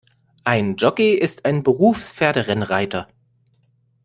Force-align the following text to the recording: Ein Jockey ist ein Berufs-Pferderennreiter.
Ein 0.45 0.77
Jockey 0.77 1.13
ist 1.13 1.45
ein 1.45 1.61
Berufs-Pferderennreiter. 1.61 3.07